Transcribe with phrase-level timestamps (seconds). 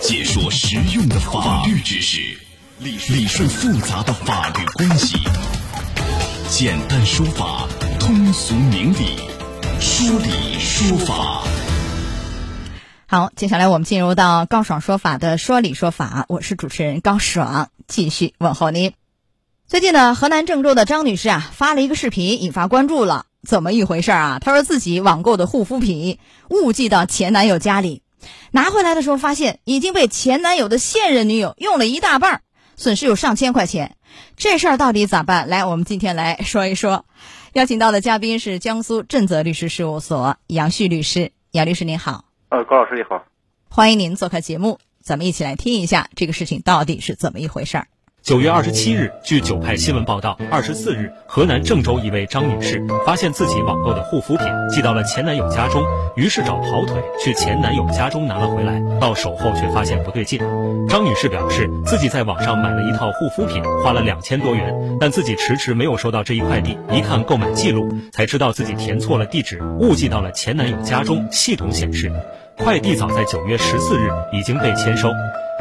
[0.00, 2.20] 解说实用的法律知识，
[2.78, 5.18] 理理顺复杂的法律关系，
[6.48, 7.68] 简单说法，
[7.98, 9.18] 通俗明理，
[9.78, 11.42] 说理说法。
[13.06, 18.94] 好，接下来我们进入到高爽说法的说理说法，我是主持人高爽，继续问候您。
[19.66, 23.26] 最近呢，河南郑州的张女士啊发了一个视频，引发关注了。
[23.46, 24.38] 怎么一回事啊？
[24.40, 28.02] 她说自己网购的护肤品误寄到前男友家里，
[28.50, 32.42] 拿回来的时候发现已经被前男友的现任女友用了一大半，
[32.76, 33.96] 损失有上千块钱。
[34.36, 35.48] 这事儿到底咋办？
[35.48, 37.04] 来，我们今天来说一说。
[37.52, 42.24] 邀请到的嘉宾是江苏正泽律师事务所杨旭律师，杨律师您好。
[42.48, 43.24] 呃，高老师你好，
[43.68, 47.86] 欢迎您做客节目，咱们一起来听一下这个事情到底是怎么一回事儿。
[48.22, 55.82] 九月二十七日，据九派新闻报道，二十四日，河南郑州一位张女士发现自己网购的护肤品寄到了前男友家中，
[56.16, 60.38] 于是找跑腿去前男友家中拿了回来，到手后却发现不对劲。
[60.86, 71.26] 张女士表示，自己在网上买了一套护肤品，花了两千多元，但自己迟迟没有收到这一快递，一看购买记录，才知道自己填错了地址，误寄到了前男友家中。
[71.32, 72.12] 系统显示，
[72.58, 75.10] 快递早在九月十四日已经被签收。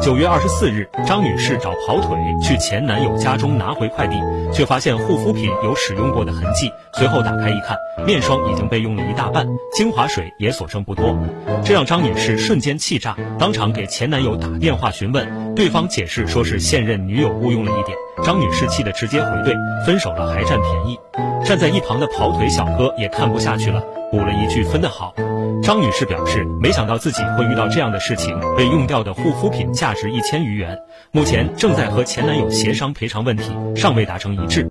[0.00, 4.16] 九月二十四日，张女士找跑腿去前男友家中拿回快递，
[4.52, 6.72] 却发现护肤品有使用过的痕迹。
[6.94, 11.18] 随后打开一看，面霜已经被用了一大半，精华水也所剩不多，
[11.64, 17.98] 这让张女士瞬间气炸，当场给前男友打电话询问，对方解释说是现任女友误用了一点。
[18.22, 19.54] 张女士气得直接回怼
[19.84, 20.98] ：“分手了还占便宜。”
[21.44, 25.14] 站在一旁的跑腿小哥也看不下去了，补了一句：“分得好。”
[25.62, 30.78] 张女士表示，没想到自己会遇到这样的事情，被用掉的护肤品价值一千余元，
[31.10, 34.70] 目前正在和前男友协商赔偿问题，尚未达成一致。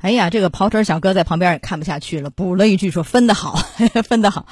[0.00, 3.58] 哎呀，这个跑腿小哥在旁边也看不下去了，补了一句说：“分得好，
[4.04, 4.46] 分得好。”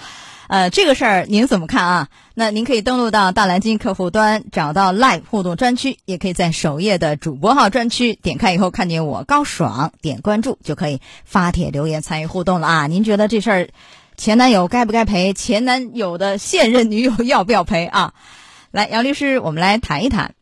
[0.48, 2.08] 呃，这个事儿您怎么看啊？
[2.34, 12.87] 那您可以登录到大蓝鲸客户端，找到 Live 互动专区，也可以在首页的主播号专区点开以后看见我高爽，点关注就可以发帖留言参与互动了啊！
[12.87, 13.69] 您觉得这事儿？
[14.16, 15.34] 前男友该不该赔？
[15.34, 18.15] 前男友的现任女友要不要赔啊？
[18.70, 20.34] 来，杨律师，我们来谈一谈。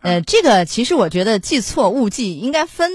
[0.00, 2.90] 呃，这个其实我觉得记错误记应该分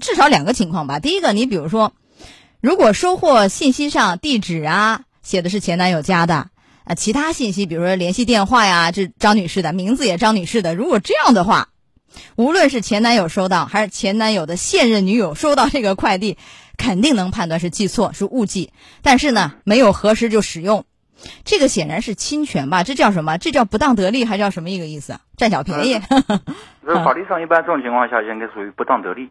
[0.00, 0.98] 至少两个情况吧。
[0.98, 1.92] 第一个，你比如说，
[2.60, 6.48] 如果收货信息上地址啊写的是前男友家的
[6.84, 11.68] 啊，其他信息比如说联系电话呀，这张女士的名字也张女士的，如果这样的话，
[12.36, 16.38] 无论是前男友收到还是前男友的现任女友收到这个快递。
[16.78, 18.72] 肯定能判断是寄错是误寄，
[19.02, 20.84] 但是呢，没有核实就使用，
[21.44, 22.84] 这个显然是侵权吧？
[22.84, 23.36] 这叫什么？
[23.36, 25.18] 这叫不当得利，还叫什么一个意思？
[25.36, 26.00] 占小便宜。
[26.86, 29.28] 那法律上一般这种情况下应该属于不当得利。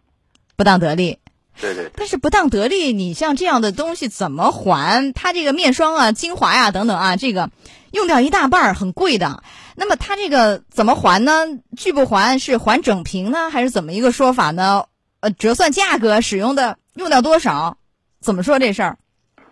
[0.58, 1.20] 不当得利。
[1.60, 1.90] 对对。
[1.96, 5.14] 但是不当得利，你像这样的东西怎么还？
[5.14, 7.50] 他这个面霜啊、精华呀等等啊，这个
[7.92, 9.44] 用掉一大半很贵的。
[9.76, 11.32] 那么他这个怎么还呢？
[11.76, 14.86] 拒不还是还整瓶呢，还是怎么一个说法呢？
[15.20, 16.78] 呃，折算价格使用的。
[16.96, 17.78] 用掉多少？
[18.20, 18.98] 怎么说这事儿？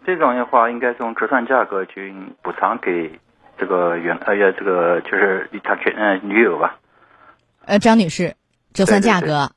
[0.04, 2.12] 这种的话，应该从折算价格去
[2.42, 3.20] 补偿给
[3.60, 6.80] 这个原呃呀，这个就是他前呃女友吧。
[7.66, 8.36] 呃，张女士，
[8.74, 9.52] 折算价格，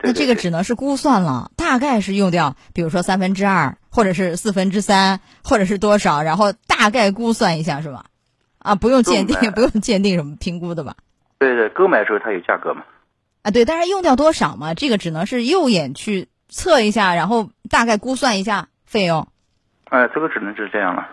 [0.00, 8.04] 那这个只能是估算了，大概是用掉，比如说三分之二，或者是四分之三，或者是多少，然后大概估算一下是吧？
[8.58, 10.94] 啊，不用鉴定，不用鉴定什么评估的吧？
[11.38, 12.82] 对对，购买的时候它有价格嘛？
[13.42, 14.74] 啊，对，但是用掉多少嘛？
[14.74, 16.28] 这个只能是右眼去。
[16.50, 19.26] 测一下，然后大概估算一下费用。
[19.88, 21.08] 哎，这个只能是这样了。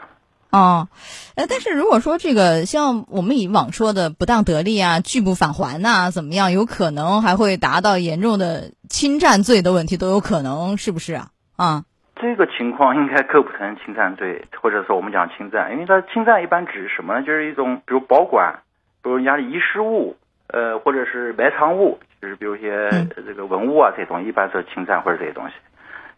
[0.51, 0.89] 哦，
[1.35, 11.29] 呃，但是如果说这个像我们以往说的不当得利啊、拒不返还呐，怎么样，有可能还会达到严重的侵占罪的问题，都有可能，是不是啊？
[11.55, 11.85] 啊，
[12.15, 17.25] 这个情况应该构不成侵占罪，或者说我们讲侵占，因为它侵占一般指什么呢？
[17.25, 18.59] 就是一种比如保管，
[19.01, 21.97] 比如人家的遗失物，呃，或者是埋藏物。
[22.21, 25.55] 就是比如一些这个文物啊，这种一般是侵占或者这些东西，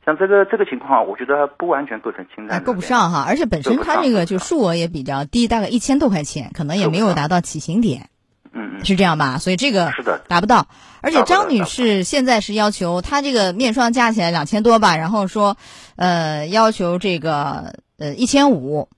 [0.05, 3.25] 像这个这个情况，我觉得不完全构成侵占，够不上哈。
[3.27, 8.09] 而且本身它这个就数额也比较低，大概一千多块钱，可能也没有达到起刑点，
[8.51, 9.37] 嗯嗯，是这样吧？
[9.37, 10.67] 所以这个是的达不到。
[11.01, 15.57] 而且张女士现在是要求她这个面霜加起来两千多吧，然后说
[15.95, 18.89] 呃要求这个呃一千五，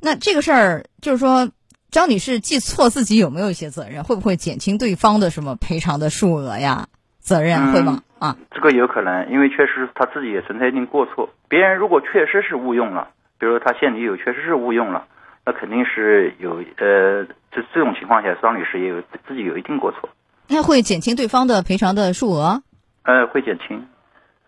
[0.00, 1.50] 那这个事儿就是说。
[1.88, 4.04] 张女士记错自己有没有一些责任？
[4.04, 6.88] 会不会减轻对方的什么赔偿的数额呀？
[7.26, 8.02] 责任会吗？
[8.20, 11.28] 啊，这个有可能，因为确实他自己也存在一定过错。
[11.48, 13.08] 别人如果确实是误用了，
[13.38, 15.04] 比如他现女友确实是误用了，
[15.44, 20.08] 那肯定是有呃，这这种情况下，张女士也有自己有一定过错。
[20.48, 22.62] 那会减轻对方的赔偿的数额？
[23.02, 23.86] 呃，会减轻。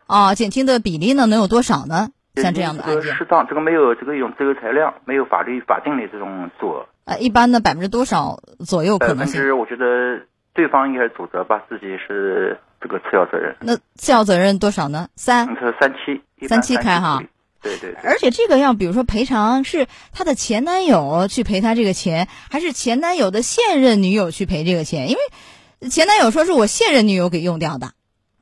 [0.07, 2.09] 哦，减轻的比例呢，能有多少呢？
[2.37, 6.87] 像这样的案件，适当，这个没有这个一种这个裁量，没有法律法定的这种数额。
[7.05, 9.41] 呃，一般的百分之多少左右可能性？
[9.41, 10.21] 分之我觉得
[10.59, 13.55] 对方应该是主责吧，自己是这个次要责任。
[13.61, 15.07] 那次要责任多少呢？
[15.15, 15.73] 三是，。
[15.79, 17.23] 三七，三七开哈。
[17.63, 18.01] 对对对。
[18.03, 25.11] 而且这个要比如说赔偿是她的前男友去赔她这个钱，还是前男友的现任女友去赔这个钱？
[25.11, 27.93] 因为前男友说是我现任女友给用掉的，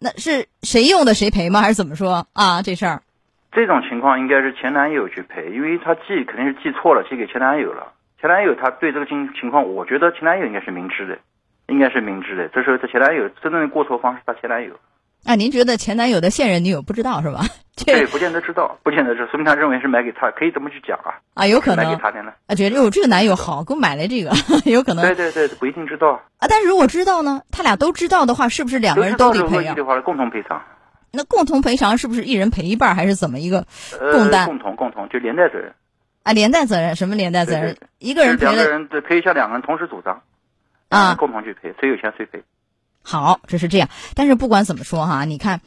[0.00, 1.60] 那是谁用的谁赔吗？
[1.60, 2.62] 还是怎么说啊？
[2.62, 3.02] 这事儿
[3.52, 7.92] 这种情况应该是前男友去赔，因为他记肯定是记错了，寄给前男友了。
[8.18, 11.18] 前男友他对这个情情况，我觉得前男友应该是明知的，
[11.68, 12.48] 应该是明知的。
[12.48, 14.72] 这时候他前男友真正的过错方是他前男友，
[15.24, 17.40] 啊，您觉得前男友的现任女友不知道是吧？
[17.84, 22.32] 对，这不见得知道，不见得知道，说明他认为是买给他，可以这么去讲啊，啊有可能买给他的呢。
[22.46, 24.32] 啊觉得哟这个男友好，给我买了这个，
[24.70, 26.12] 有可能对对对，不一定知道。
[26.38, 26.46] 啊。
[26.48, 29.60] 但是如果知道呢，他俩都知道的话，是不是两个人都得赔啊？
[29.62, 30.62] 是恶意的话，共同赔偿。
[31.12, 33.64] 那共同赔偿是不是一人赔一半，还是怎么一个
[34.00, 35.72] 呃，共担共同共同就连带责任，
[36.22, 36.32] 啊？
[36.32, 37.88] 连带责任什么连带责任对对对？
[37.98, 40.20] 一个人赔了两个人对赔一下，两个人同时主张，
[40.96, 42.42] 啊共同去赔，谁有钱谁赔。
[43.02, 43.88] 好，这是这样。
[44.14, 45.60] 但是不管怎么说哈，你看，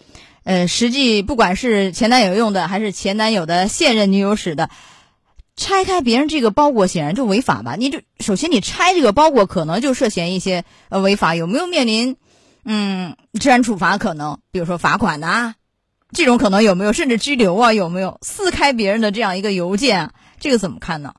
[0.44, 4.70] 呃，实际不管是前男友用的，还是前男友的现任女友使的，
[5.56, 7.76] 拆开别人这个包裹显然就违法吧？
[7.78, 12.18] 你就首先你拆这个包裹，可能就涉嫌一些呃违法，有没有面临
[12.66, 14.40] 嗯治安处罚可能？
[14.52, 15.56] 比如说罚款呐、
[16.12, 16.92] 这种可能有没有？
[16.92, 17.72] 甚至拘留啊？
[17.72, 20.12] 有没有撕开别人的这样一个邮件啊？
[20.42, 21.14] 这个怎么看呢？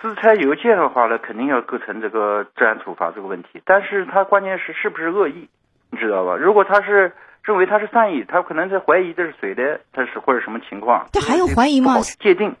[0.00, 5.48] 私拆邮件的话呢，肯定要构成这个治安处罚这个问题，但是他关键是是不是恶意，
[5.90, 6.36] 你知道吧？
[6.36, 7.12] 如果他是
[7.42, 12.54] 认为他是善意，他可能在怀疑这是谁的，他是或者什么情况，这还有怀疑吗界定。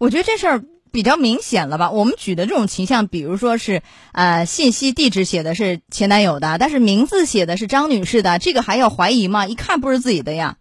[0.00, 0.60] 我觉得这事儿
[0.90, 1.90] 比较明显了吧？
[1.90, 3.82] 我们举的这种情况，比如说是
[4.12, 9.46] 呃信息地址写的是前男友的，但是名字写的是张女士的，这个还要怀疑吗？
[9.46, 10.56] 一看不是自己的呀。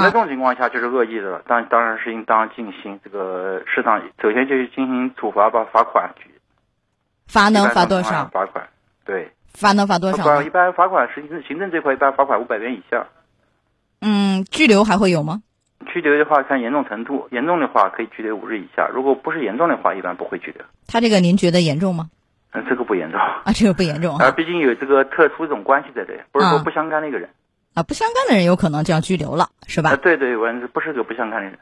[0.00, 6.10] 那这种情况下就是恶意的了，当当然是应当进行这个适当，首先就是进行处罚吧，罚款。
[7.28, 8.26] 罚能罚多少？
[8.26, 8.68] 罚款，
[9.06, 10.50] 对，罚能罚多少一？
[10.50, 13.06] 般罚款是行政行政这块一般罚款五百元以下，
[14.02, 15.42] 嗯，拘留还会有吗？
[15.86, 20.62] 拘留的话看严重程度，严重的话可以拘留五日以下，如果不是严重的话，一般不会拘留。
[20.86, 22.10] 他这个您觉得严重吗？
[22.52, 27.30] 嗯，这个不严重，啊，这个不严重啊，毕竟有这个特殊这种关系在这里，不是说啊不相干的一个人。
[27.30, 27.32] 啊，
[27.82, 29.96] 不相干的人有可能就要拘留了，是吧啊，？
[29.96, 31.58] 对对，我不是个不相干的人。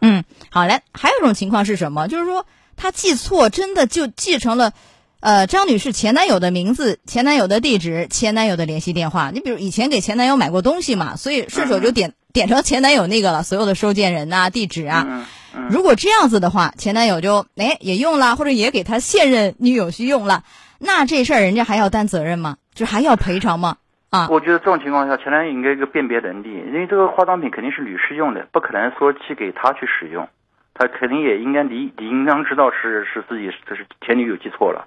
[0.00, 0.80] 嗯，好嘞。
[0.92, 2.08] 还有一种情况是什么？
[2.08, 4.72] 就是说他记错，真的就记成了，
[5.20, 9.30] 呃，张女士前男友的名字、前男友的地址、前男友的联系电话。
[9.32, 15.06] 你比如以前给前男友买过东西嘛，所以顺手就点、点成前男友那个了，所有的收件人呐、地址啊。
[15.08, 15.24] 嗯
[15.54, 20.42] 嗯，如果这样子的话，前男友就哎也用了，或者也给他现任女友去用了，
[20.78, 22.56] 那这事儿人家还要担责任吗？
[22.74, 23.76] 就还要赔偿吗？
[24.12, 30.28] 啊，我觉得这种情况下，前男友应该有一个辨别能力，因为这个化妆品肯定是女士用的，不可能说寄给他去使用，
[30.74, 34.86] 他肯定也应该理理应当知道是是自己这是前女友记错了。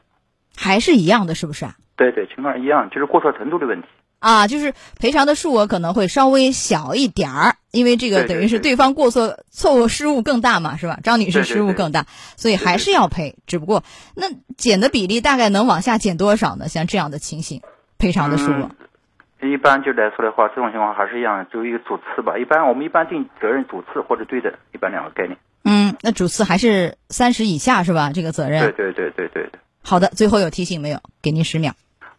[0.55, 1.73] 还是一样的，是不是啊？
[1.95, 3.87] 对对，情况一样，就是过错程度的问题。
[4.19, 10.99] 啊，就是赔偿的数额可能会稍微小一点儿，因为这个等于是对方过错错误失误更大嘛，是吧？
[11.03, 12.05] 张女士失误更大，
[12.37, 13.35] 所以还是要赔。
[13.47, 13.83] 只不过
[14.15, 16.67] 那减的比例大概能往下减多少呢？
[16.67, 17.61] 像这样的情形，
[17.97, 18.69] 赔偿的数额。
[18.79, 18.84] 嗯，
[19.51, 22.37] 一般就来说的话，这种情况还是一样，只有一个主次吧。
[22.37, 25.37] 一般我们一般定责任主次或者对等，一般两个概念。
[25.63, 28.11] 嗯，那主次还是三十以下是吧？
[28.13, 28.61] 这个责任。
[28.61, 29.59] 对对对对对对。
[29.83, 30.99] 好的，最后有提醒没有？
[31.21, 31.73] 给您十秒。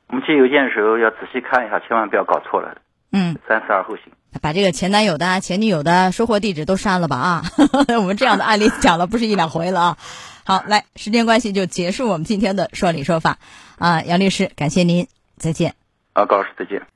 [0.09, 2.77] 我们寄邮件的时候要仔细看一下，千万不要搞错了，
[3.13, 4.13] 嗯，三思而后行。
[4.43, 7.43] 把这个前男友的啊、前女友的收货地址都删了吧啊！
[7.99, 9.97] 我们这样的案例讲了不是一两回了啊。
[10.45, 13.39] 好，来，时间关系就结束我们今天的说理说法
[13.79, 15.75] 啊，杨律师，感谢您，再见。
[16.13, 16.96] 啊，高老师再见。